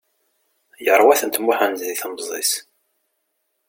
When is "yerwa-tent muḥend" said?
0.85-1.79